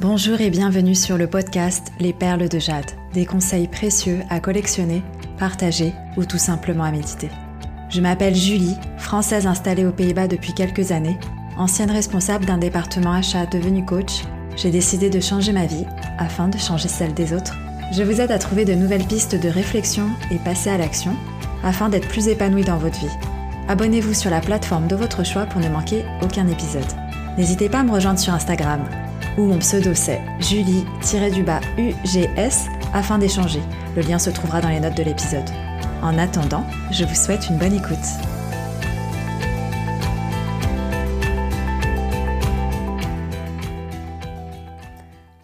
[0.00, 5.02] Bonjour et bienvenue sur le podcast Les perles de jade, des conseils précieux à collectionner,
[5.38, 7.28] partager ou tout simplement à méditer.
[7.90, 11.18] Je m'appelle Julie, française installée aux Pays-Bas depuis quelques années,
[11.58, 14.22] ancienne responsable d'un département achat devenu coach.
[14.56, 15.84] J'ai décidé de changer ma vie
[16.16, 17.58] afin de changer celle des autres.
[17.92, 21.14] Je vous aide à trouver de nouvelles pistes de réflexion et passer à l'action
[21.62, 23.16] afin d'être plus épanoui dans votre vie.
[23.68, 26.90] Abonnez-vous sur la plateforme de votre choix pour ne manquer aucun épisode.
[27.36, 28.80] N'hésitez pas à me rejoindre sur Instagram
[29.36, 30.86] où mon pseudo c'est Julie-UGS
[32.92, 33.60] afin d'échanger.
[33.96, 35.48] Le lien se trouvera dans les notes de l'épisode.
[36.02, 37.98] En attendant, je vous souhaite une bonne écoute.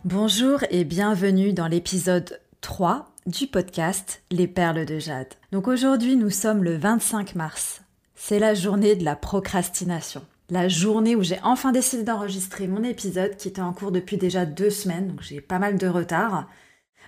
[0.05, 5.35] Bonjour et bienvenue dans l'épisode 3 du podcast Les perles de jade.
[5.53, 7.83] Donc aujourd'hui nous sommes le 25 mars.
[8.15, 13.37] C'est la journée de la procrastination la journée où j'ai enfin décidé d'enregistrer mon épisode
[13.37, 16.49] qui était en cours depuis déjà deux semaines, donc j'ai pas mal de retard.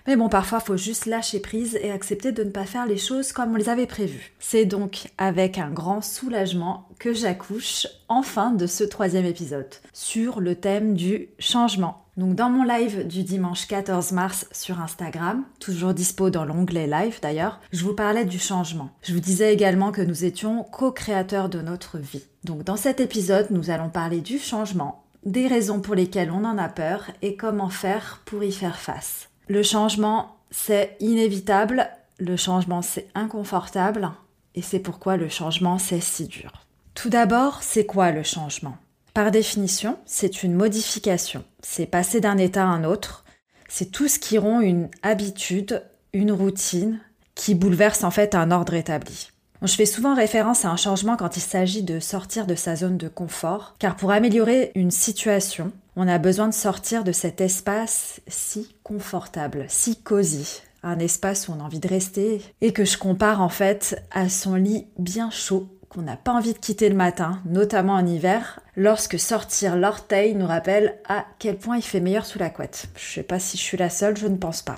[0.07, 3.31] Mais bon, parfois, faut juste lâcher prise et accepter de ne pas faire les choses
[3.31, 4.33] comme on les avait prévues.
[4.39, 10.55] C'est donc avec un grand soulagement que j'accouche enfin de ce troisième épisode sur le
[10.55, 12.05] thème du changement.
[12.19, 17.19] Donc dans mon live du dimanche 14 mars sur Instagram, toujours dispo dans l'onglet live
[17.21, 18.89] d'ailleurs, je vous parlais du changement.
[19.03, 22.25] Je vous disais également que nous étions co-créateurs de notre vie.
[22.43, 26.57] Donc dans cet épisode, nous allons parler du changement, des raisons pour lesquelles on en
[26.57, 29.29] a peur et comment faire pour y faire face.
[29.47, 34.11] Le changement, c'est inévitable, le changement, c'est inconfortable
[34.55, 36.65] et c'est pourquoi le changement, c'est si dur.
[36.95, 38.75] Tout d'abord, c'est quoi le changement?
[39.19, 41.43] Par définition, c'est une modification.
[41.61, 43.25] C'est passer d'un état à un autre.
[43.67, 47.01] C'est tout ce qui rompt une habitude, une routine,
[47.35, 49.31] qui bouleverse en fait un ordre établi.
[49.61, 52.95] Je fais souvent référence à un changement quand il s'agit de sortir de sa zone
[52.95, 58.21] de confort, car pour améliorer une situation, on a besoin de sortir de cet espace
[58.29, 62.97] si confortable, si cosy, un espace où on a envie de rester et que je
[62.97, 66.95] compare en fait à son lit bien chaud qu'on n'a pas envie de quitter le
[66.95, 72.25] matin, notamment en hiver, lorsque sortir l'orteil nous rappelle à quel point il fait meilleur
[72.25, 72.89] sous la couette.
[72.95, 74.77] Je sais pas si je suis la seule, je ne pense pas.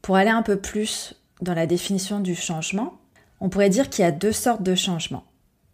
[0.00, 2.98] Pour aller un peu plus dans la définition du changement,
[3.40, 5.24] on pourrait dire qu'il y a deux sortes de changements.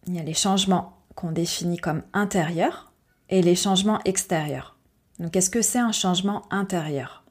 [0.08, 2.92] Il y a les changements qu'on définit comme intérieurs
[3.28, 4.76] et les changements extérieurs.
[5.20, 7.24] Donc qu'est-ce que c'est un changement intérieur?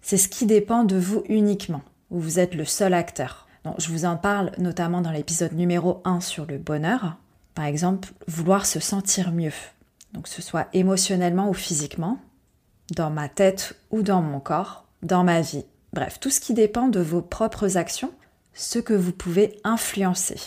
[0.00, 3.47] C'est ce qui dépend de vous uniquement, où vous êtes le seul acteur
[3.78, 7.16] je vous en parle notamment dans l'épisode numéro 1 sur le bonheur.
[7.54, 9.52] Par exemple, vouloir se sentir mieux.
[10.12, 12.18] Donc que ce soit émotionnellement ou physiquement,
[12.94, 15.64] dans ma tête ou dans mon corps, dans ma vie.
[15.92, 18.12] Bref, tout ce qui dépend de vos propres actions,
[18.54, 20.40] ce que vous pouvez influencer.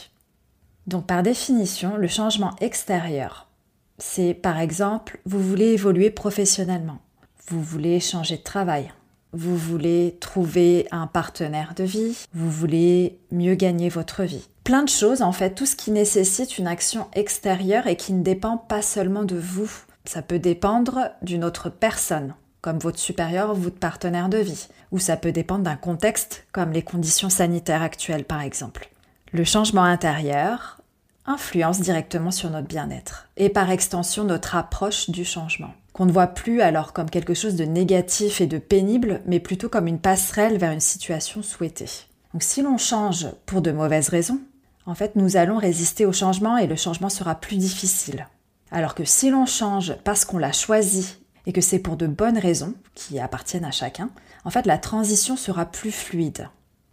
[0.87, 3.47] Donc par définition, le changement extérieur,
[3.97, 6.99] c'est par exemple, vous voulez évoluer professionnellement,
[7.47, 8.91] vous voulez changer de travail,
[9.33, 14.47] vous voulez trouver un partenaire de vie, vous voulez mieux gagner votre vie.
[14.63, 18.23] Plein de choses, en fait, tout ce qui nécessite une action extérieure et qui ne
[18.23, 19.71] dépend pas seulement de vous.
[20.05, 24.99] Ça peut dépendre d'une autre personne, comme votre supérieur ou votre partenaire de vie, ou
[24.99, 28.89] ça peut dépendre d'un contexte, comme les conditions sanitaires actuelles par exemple.
[29.31, 30.77] Le changement intérieur
[31.25, 36.27] influence directement sur notre bien-être et par extension notre approche du changement qu'on ne voit
[36.27, 40.57] plus alors comme quelque chose de négatif et de pénible, mais plutôt comme une passerelle
[40.57, 41.89] vers une situation souhaitée.
[42.33, 44.39] Donc si l'on change pour de mauvaises raisons,
[44.85, 48.27] en fait nous allons résister au changement et le changement sera plus difficile.
[48.71, 52.37] Alors que si l'on change parce qu'on l'a choisi et que c'est pour de bonnes
[52.37, 54.09] raisons qui appartiennent à chacun,
[54.45, 56.47] en fait la transition sera plus fluide.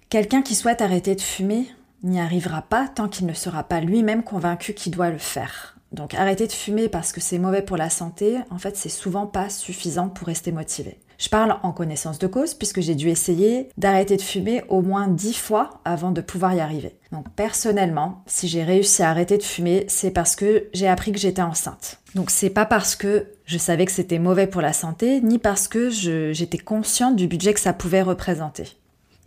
[0.09, 1.69] Quelqu'un qui souhaite arrêter de fumer
[2.03, 5.78] n'y arrivera pas tant qu'il ne sera pas lui-même convaincu qu'il doit le faire.
[5.93, 9.27] Donc arrêter de fumer parce que c'est mauvais pour la santé, en fait c'est souvent
[9.27, 10.99] pas suffisant pour rester motivé.
[11.19, 15.09] Je parle en connaissance de cause puisque j'ai dû essayer d'arrêter de fumer au moins
[15.09, 16.97] dix fois avant de pouvoir y arriver.
[17.11, 21.19] Donc personnellement, si j'ai réussi à arrêter de fumer, c'est parce que j'ai appris que
[21.19, 21.99] j'étais enceinte.
[22.15, 25.67] Donc c'est pas parce que je savais que c'était mauvais pour la santé, ni parce
[25.67, 28.77] que j'étais consciente du budget que ça pouvait représenter.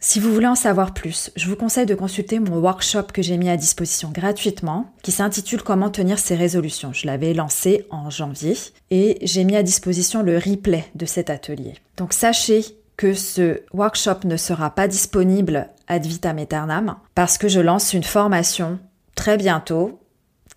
[0.04, 3.38] Si vous voulez en savoir plus, je vous conseille de consulter mon workshop que j'ai
[3.38, 6.92] mis à disposition gratuitement, qui s'intitule Comment tenir ses résolutions.
[6.92, 8.58] Je l'avais lancé en janvier
[8.90, 11.76] et j'ai mis à disposition le replay de cet atelier.
[11.98, 12.66] Donc sachez
[12.98, 18.04] que ce workshop ne sera pas disponible ad vitam aeternam parce que je lance une
[18.04, 18.80] formation
[19.14, 20.00] très bientôt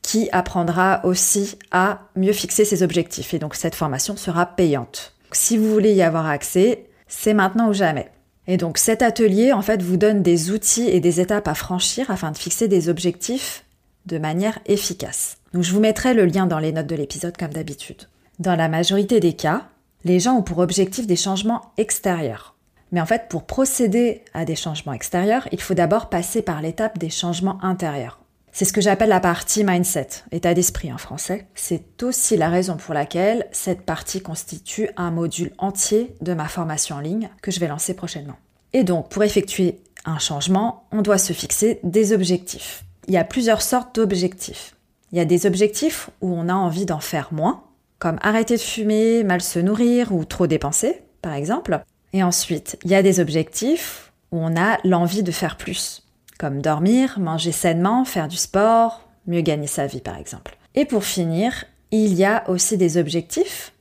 [0.00, 5.12] qui apprendra aussi à mieux fixer ses objectifs et donc cette formation sera payante.
[5.32, 8.10] Si vous voulez y avoir accès, c'est maintenant ou jamais.
[8.46, 12.10] Et donc cet atelier, en fait, vous donne des outils et des étapes à franchir
[12.10, 13.64] afin de fixer des objectifs
[14.06, 15.38] de manière efficace.
[15.54, 18.08] Donc je vous mettrai le lien dans les notes de l'épisode comme d'habitude.
[18.38, 19.68] Dans la majorité des cas,
[20.04, 22.54] Les gens ont pour objectif des changements extérieurs.
[22.92, 26.98] Mais en fait, pour procéder à des changements extérieurs, il faut d'abord passer par l'étape
[26.98, 28.18] des changements intérieurs.
[28.56, 31.48] C'est ce que j'appelle la partie mindset, état d'esprit en français.
[31.56, 36.94] C'est aussi la raison pour laquelle cette partie constitue un module entier de ma formation
[36.94, 38.36] en ligne que je vais lancer prochainement.
[38.72, 42.84] Et donc, pour effectuer un changement, on doit se fixer des objectifs.
[43.08, 44.76] Il y a plusieurs sortes d'objectifs.
[45.10, 47.64] Il y a des objectifs où on a envie d'en faire moins,
[47.98, 51.80] comme arrêter de fumer, mal se nourrir ou trop dépenser, par exemple.
[52.12, 56.03] Et ensuite, il y a des objectifs où on a l'envie de faire plus,
[56.38, 60.56] comme dormir, manger sainement, faire du sport, mieux gagner sa vie par exemple.
[60.74, 63.72] Et pour finir, il y a aussi des objectifs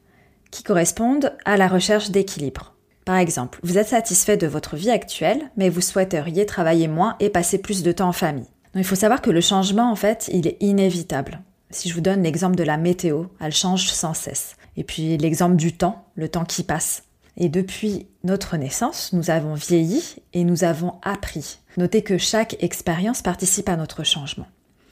[0.52, 2.76] qui correspondent à la recherche d'équilibre.
[3.06, 7.30] Par exemple, vous êtes satisfait de votre vie actuelle, mais vous souhaiteriez travailler moins et
[7.30, 8.48] passer plus de temps en famille.
[8.76, 11.42] il faut savoir que le changement, en fait, il est inévitable.
[11.70, 14.56] Si je vous donne l'exemple de la météo, elle change sans cesse.
[14.78, 17.04] Et puis l'exemple du temps, le temps qui passe.
[17.38, 21.60] Et depuis notre naissance, nous avons vieilli et nous avons appris.
[21.78, 24.46] Notez que chaque expérience participe à notre changement.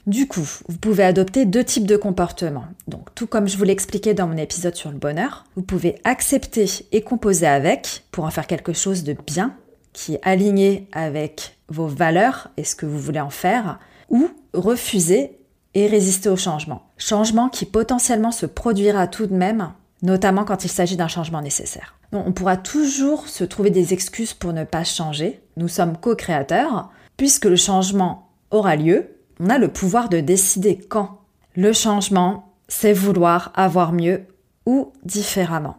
[0.08, 2.66] Du coup, vous pouvez adopter deux types de comportements.
[2.88, 6.66] Donc, tout comme je vous l'expliquais dans mon épisode sur le bonheur, vous pouvez accepter
[6.92, 9.56] et composer avec pour en faire quelque chose de bien,
[9.94, 13.78] qui est aligné avec vos valeurs et ce que vous voulez en faire,
[14.10, 15.38] ou refuser
[15.76, 16.82] et résister au changement.
[16.98, 19.72] Changement qui potentiellement se produira tout de même,
[20.02, 24.54] notamment quand il s'agit d'un changement nécessaire on pourra toujours se trouver des excuses pour
[24.54, 25.42] ne pas changer.
[25.58, 26.90] Nous sommes co-créateurs.
[27.18, 31.20] Puisque le changement aura lieu, on a le pouvoir de décider quand.
[31.56, 34.26] Le changement, c'est vouloir avoir mieux
[34.66, 35.78] ou différemment.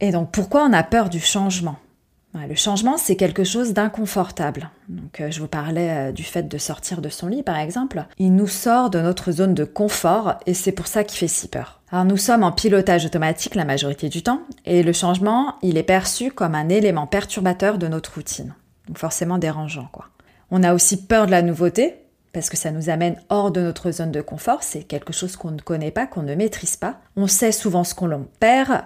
[0.00, 1.76] Et donc pourquoi on a peur du changement?
[2.34, 4.70] Le changement, c'est quelque chose d'inconfortable.
[4.88, 8.06] Donc, euh, je vous parlais euh, du fait de sortir de son lit, par exemple.
[8.18, 11.48] Il nous sort de notre zone de confort et c'est pour ça qu'il fait si
[11.48, 11.81] peur.
[11.92, 15.82] Alors, nous sommes en pilotage automatique la majorité du temps et le changement, il est
[15.82, 18.54] perçu comme un élément perturbateur de notre routine.
[18.88, 20.06] Donc, forcément dérangeant, quoi.
[20.50, 21.96] On a aussi peur de la nouveauté
[22.32, 24.62] parce que ça nous amène hors de notre zone de confort.
[24.62, 26.96] C'est quelque chose qu'on ne connaît pas, qu'on ne maîtrise pas.
[27.14, 28.84] On sait souvent ce qu'on perd,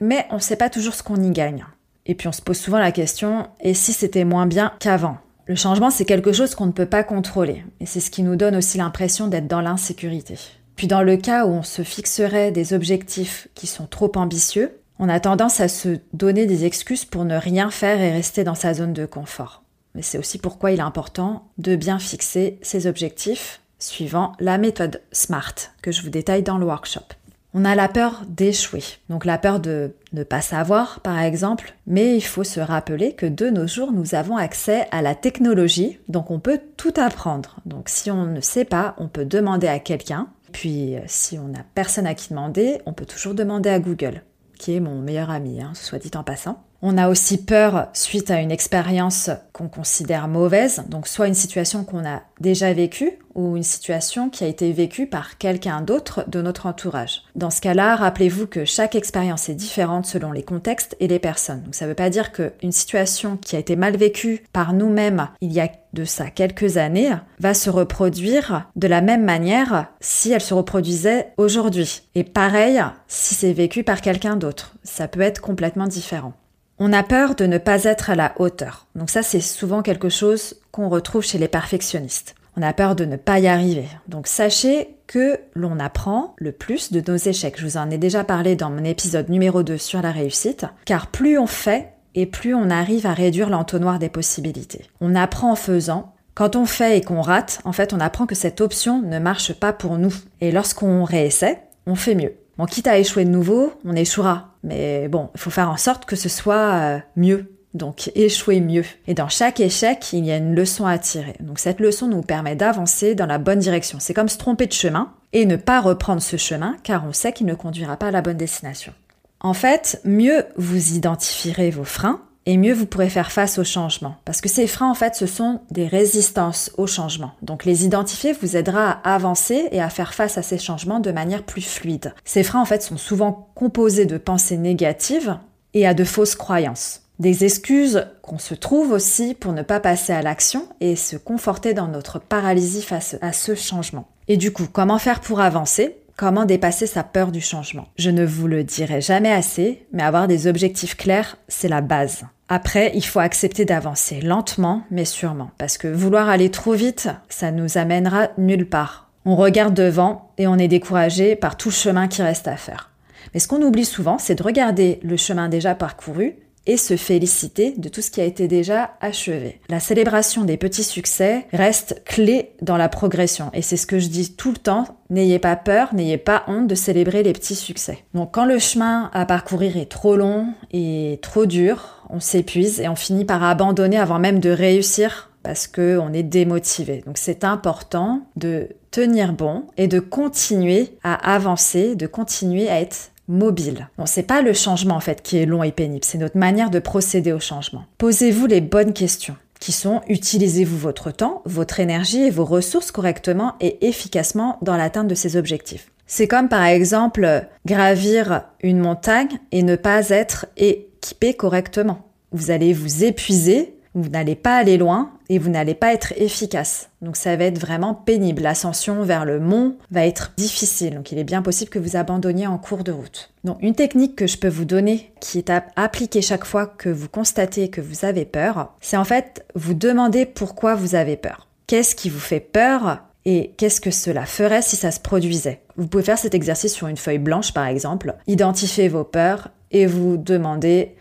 [0.00, 1.64] mais on ne sait pas toujours ce qu'on y gagne.
[2.06, 5.18] Et puis on se pose souvent la question, et si c'était moins bien qu'avant?
[5.46, 8.34] Le changement, c'est quelque chose qu'on ne peut pas contrôler, et c'est ce qui nous
[8.34, 10.34] donne aussi l'impression d'être dans l'insécurité.
[10.78, 15.08] Puis dans le cas où on se fixerait des objectifs qui sont trop ambitieux, on
[15.08, 18.74] a tendance à se donner des excuses pour ne rien faire et rester dans sa
[18.74, 19.64] zone de confort.
[19.96, 25.02] Mais c'est aussi pourquoi il est important de bien fixer ses objectifs suivant la méthode
[25.10, 27.06] SMART que je vous détaille dans le workshop.
[27.54, 32.14] On a la peur d'échouer, donc la peur de ne pas savoir par exemple, mais
[32.14, 36.30] il faut se rappeler que de nos jours nous avons accès à la technologie, donc
[36.30, 37.56] on peut tout apprendre.
[37.66, 41.48] Donc si on ne sait pas, on peut demander à quelqu'un, puis euh, si on
[41.48, 44.22] n'a personne à qui demander, on peut toujours demander à Google,
[44.58, 46.67] qui est mon meilleur ami, hein, soit dit en passant.
[46.80, 51.82] On a aussi peur suite à une expérience qu'on considère mauvaise, donc soit une situation
[51.82, 56.40] qu'on a déjà vécue ou une situation qui a été vécue par quelqu'un d'autre de
[56.40, 57.24] notre entourage.
[57.34, 61.62] Dans ce cas-là, rappelez-vous que chaque expérience est différente selon les contextes et les personnes.
[61.64, 65.28] Donc ça ne veut pas dire qu'une situation qui a été mal vécue par nous-mêmes
[65.40, 67.10] il y a de ça quelques années
[67.40, 72.02] va se reproduire de la même manière si elle se reproduisait aujourd'hui.
[72.14, 74.76] Et pareil si c'est vécu par quelqu'un d'autre.
[74.84, 76.34] Ça peut être complètement différent.
[76.80, 78.86] On a peur de ne pas être à la hauteur.
[78.94, 82.36] Donc ça, c'est souvent quelque chose qu'on retrouve chez les perfectionnistes.
[82.56, 83.86] On a peur de ne pas y arriver.
[84.06, 87.58] Donc sachez que l'on apprend le plus de nos échecs.
[87.58, 91.08] Je vous en ai déjà parlé dans mon épisode numéro 2 sur la réussite, car
[91.08, 94.86] plus on fait et plus on arrive à réduire l'entonnoir des possibilités.
[95.00, 96.14] On apprend en faisant.
[96.34, 99.52] Quand on fait et qu'on rate, en fait, on apprend que cette option ne marche
[99.52, 100.14] pas pour nous.
[100.40, 102.34] Et lorsqu'on réessaie, on fait mieux.
[102.58, 104.54] Bon, quitte à échouer de nouveau, on échouera.
[104.64, 107.54] Mais bon, il faut faire en sorte que ce soit euh, mieux.
[107.74, 108.84] Donc échouer mieux.
[109.06, 111.36] Et dans chaque échec, il y a une leçon à tirer.
[111.38, 113.98] Donc cette leçon nous permet d'avancer dans la bonne direction.
[114.00, 117.32] C'est comme se tromper de chemin et ne pas reprendre ce chemin car on sait
[117.32, 118.92] qu'il ne conduira pas à la bonne destination.
[119.40, 124.16] En fait, mieux vous identifierez vos freins et mieux vous pourrez faire face au changement.
[124.24, 127.32] Parce que ces freins, en fait, ce sont des résistances au changement.
[127.42, 131.12] Donc les identifier vous aidera à avancer et à faire face à ces changements de
[131.12, 132.14] manière plus fluide.
[132.24, 135.36] Ces freins, en fait, sont souvent composés de pensées négatives
[135.74, 137.02] et à de fausses croyances.
[137.18, 141.74] Des excuses qu'on se trouve aussi pour ne pas passer à l'action et se conforter
[141.74, 144.08] dans notre paralysie face à ce changement.
[144.26, 145.98] Et du coup, comment faire pour avancer?
[146.16, 147.88] Comment dépasser sa peur du changement?
[147.98, 152.24] Je ne vous le dirai jamais assez, mais avoir des objectifs clairs, c'est la base.
[152.48, 157.50] Après, il faut accepter d'avancer lentement, mais sûrement, parce que vouloir aller trop vite, ça
[157.50, 159.10] nous amènera nulle part.
[159.26, 162.90] On regarde devant et on est découragé par tout le chemin qui reste à faire.
[163.34, 166.36] Mais ce qu'on oublie souvent, c'est de regarder le chemin déjà parcouru
[166.68, 169.60] et se féliciter de tout ce qui a été déjà achevé.
[169.68, 174.08] La célébration des petits succès reste clé dans la progression et c'est ce que je
[174.08, 178.04] dis tout le temps, n'ayez pas peur, n'ayez pas honte de célébrer les petits succès.
[178.14, 182.88] Donc quand le chemin à parcourir est trop long et trop dur, on s'épuise et
[182.88, 187.02] on finit par abandonner avant même de réussir parce qu'on est démotivé.
[187.06, 193.12] Donc c'est important de tenir bon et de continuer à avancer, de continuer à être
[193.28, 193.88] mobile.
[193.98, 196.70] Bon, c'est pas le changement en fait qui est long et pénible, c'est notre manière
[196.70, 197.84] de procéder au changement.
[197.98, 203.54] Posez-vous les bonnes questions qui sont utilisez-vous votre temps, votre énergie et vos ressources correctement
[203.60, 205.90] et efficacement dans l'atteinte de ces objectifs.
[206.06, 212.06] C'est comme par exemple gravir une montagne et ne pas être équipé correctement.
[212.32, 216.90] Vous allez vous épuiser vous n'allez pas aller loin et vous n'allez pas être efficace.
[217.02, 218.42] Donc ça va être vraiment pénible.
[218.42, 220.94] L'ascension vers le mont va être difficile.
[220.94, 223.30] Donc il est bien possible que vous abandonniez en cours de route.
[223.44, 227.08] Donc une technique que je peux vous donner qui est appliquée chaque fois que vous
[227.08, 231.46] constatez que vous avez peur, c'est en fait vous demander pourquoi vous avez peur.
[231.66, 235.60] Qu'est-ce qui vous fait peur et qu'est-ce que cela ferait si ça se produisait?
[235.76, 239.86] Vous pouvez faire cet exercice sur une feuille blanche par exemple, identifier vos peurs et
[239.86, 240.96] vous demander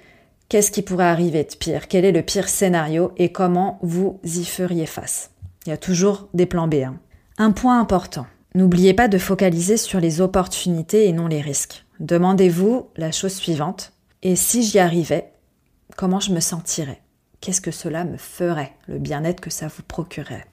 [0.50, 1.89] Qu'est-ce qui pourrait arriver de pire?
[1.89, 5.32] Quel est le pire scénario et comment vous y feriez face?
[5.66, 6.75] Il y a toujours des plans B.
[6.75, 6.96] Hein.
[7.38, 8.25] Un point important.
[8.56, 11.86] N'oubliez pas de focaliser sur les opportunités et non les risques.
[12.00, 13.92] Demandez-vous la chose suivante.
[14.24, 15.34] Et si j'y arrivais,
[15.98, 17.01] comment je me sentirais?
[17.42, 20.46] Qu'est-ce que cela me ferait Le bien-être que ça vous procurerait?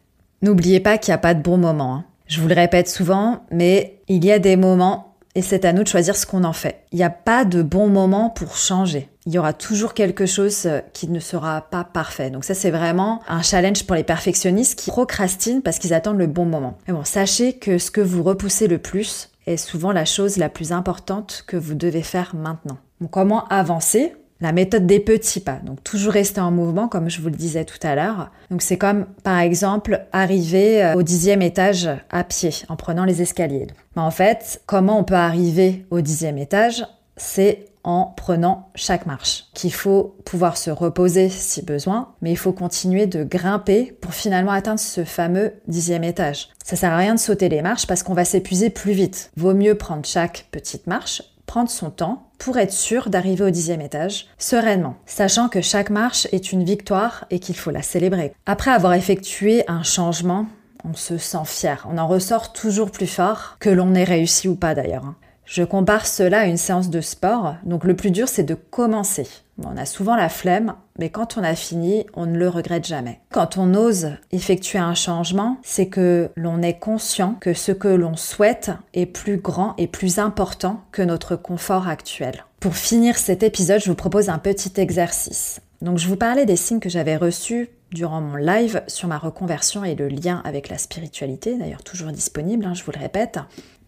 [0.42, 1.94] N'oubliez pas qu'il n'y a pas de bon moment.
[1.94, 2.04] Hein.
[2.26, 5.82] Je vous le répète souvent, mais il y a des moments et c'est à nous
[5.82, 6.84] de choisir ce qu'on en fait.
[6.92, 9.08] Il n'y a pas de bon moment pour changer.
[9.26, 12.28] Il y aura toujours quelque chose euh, qui ne sera pas parfait.
[12.31, 16.26] Donc ça, c'est vraiment un challenge pour les perfectionnistes qui procrastinent parce qu'ils attendent le
[16.26, 16.76] bon moment.
[16.87, 20.49] Mais bon, sachez que ce que vous repoussez le plus est souvent la chose la
[20.49, 22.78] plus importante que vous devez faire maintenant.
[23.00, 24.14] Donc comment avancer?
[24.40, 25.61] La méthode des petits pas.
[25.64, 28.31] Donc toujours rester en mouvement, comme je vous le disais tout à l'heure.
[28.50, 33.23] Donc c'est comme par exemple arriver euh, au dixième étage à pied en prenant les
[33.23, 33.69] escaliers.
[33.97, 36.85] Mais en fait, comment on peut arriver au dixième étage?
[37.16, 39.44] C'est en prenant chaque marche.
[39.54, 44.52] Qu'il faut pouvoir se reposer si besoin, mais il faut continuer de grimper pour finalement
[44.52, 46.48] atteindre ce fameux dixième étage.
[46.64, 49.30] Ça sert à rien de sauter les marches parce qu'on va s'épuiser plus vite.
[49.36, 53.80] Vaut mieux prendre chaque petite marche, prendre son temps pour être sûr d'arriver au dixième
[53.80, 58.32] étage sereinement, sachant que chaque marche est une victoire et qu'il faut la célébrer.
[58.46, 60.46] Après avoir effectué un changement,
[60.84, 64.56] on se sent fier, on en ressort toujours plus fort que l'on ait réussi ou
[64.56, 65.14] pas d'ailleurs.
[65.44, 69.26] Je compare cela à une séance de sport, donc le plus dur c'est de commencer.
[69.62, 73.20] On a souvent la flemme, mais quand on a fini, on ne le regrette jamais.
[73.30, 78.16] Quand on ose effectuer un changement, c'est que l'on est conscient que ce que l'on
[78.16, 82.44] souhaite est plus grand et plus important que notre confort actuel.
[82.58, 85.60] Pour finir cet épisode, je vous propose un petit exercice.
[85.82, 89.84] Donc je vous parlais des signes que j'avais reçus durant mon live sur ma reconversion
[89.84, 93.38] et le lien avec la spiritualité, d'ailleurs toujours disponible, hein, je vous le répète.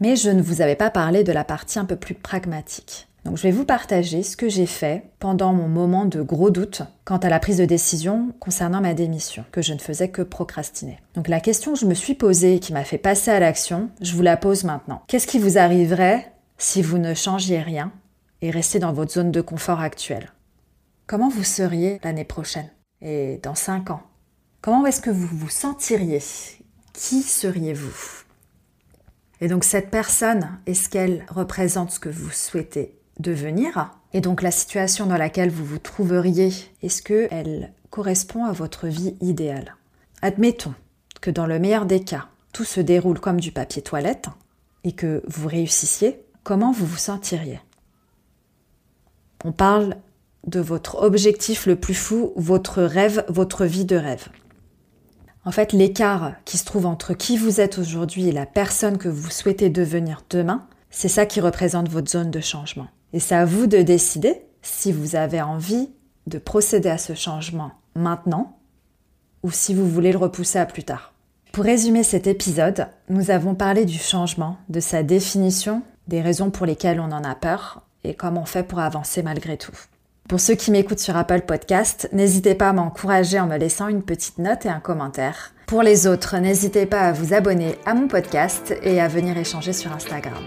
[0.01, 3.09] Mais je ne vous avais pas parlé de la partie un peu plus pragmatique.
[3.27, 6.83] Donc je vais vous partager ce que j'ai fait pendant mon moment de gros doute
[7.05, 11.01] quant à la prise de décision concernant ma démission, que je ne faisais que procrastiner.
[11.17, 13.91] Donc la question que je me suis posée et qui m'a fait passer à l'action,
[14.01, 15.03] je vous la pose maintenant.
[15.09, 17.91] Qu'est-ce qui vous arriverait si vous ne changiez rien
[18.43, 20.31] et restiez dans votre zone de confort actuelle?
[21.09, 22.71] Comment vous seriez l'année prochaine?
[23.07, 24.03] Et dans cinq ans
[24.61, 26.21] Comment est-ce que vous vous sentiriez?
[26.93, 28.25] Qui seriez-vous?
[29.41, 33.93] Et donc cette personne, est-ce qu'elle représente ce que vous souhaitez devenir?
[34.13, 39.15] Et donc la situation dans laquelle vous vous trouveriez, est-ce qu'elle correspond à votre vie
[39.21, 39.77] idéale?
[40.21, 40.75] Admettons
[41.21, 44.27] que dans le meilleur des cas, tout se déroule comme du papier toilette
[44.83, 47.61] et que vous réussissiez, comment vous vous sentiriez?
[49.45, 49.97] On parle
[50.47, 54.29] de votre objectif le plus fou, votre rêve, votre vie de rêve.
[55.45, 59.09] En fait, l'écart qui se trouve entre qui vous êtes aujourd'hui et la personne que
[59.09, 62.89] vous souhaitez devenir demain, c'est ça qui représente votre zone de changement.
[63.13, 65.91] Et c'est à vous de décider si vous avez envie
[66.27, 68.59] de procéder à ce changement maintenant
[69.43, 71.13] ou si vous voulez le repousser à plus tard.
[71.53, 76.67] Pour résumer cet épisode, nous avons parlé du changement, de sa définition, des raisons pour
[76.67, 79.77] lesquelles on en a peur et comment on fait pour avancer malgré tout.
[80.29, 84.03] Pour ceux qui m'écoutent sur Apple Podcast, n'hésitez pas à m'encourager en me laissant une
[84.03, 85.53] petite note et un commentaire.
[85.69, 89.73] Pour les autres, n'hésitez pas à vous abonner à mon podcast et à venir échanger
[89.73, 90.43] sur Instagram.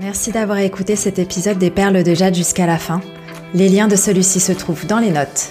[0.00, 3.02] Merci d'avoir écouté cet épisode des Perles de Jade jusqu'à la fin.
[3.52, 5.50] Les liens de celui-ci se trouvent dans les notes.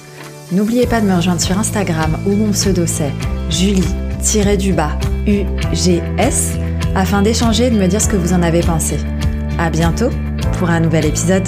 [0.52, 3.14] N'oubliez pas de me rejoindre sur Instagram où mon pseudo c'est
[3.52, 4.98] Julie-du-bas
[5.28, 6.58] UGS
[6.96, 8.98] afin d'échanger et de me dire ce que vous en avez pensé.
[9.60, 10.10] À bientôt
[10.58, 11.48] pour un nouvel épisode.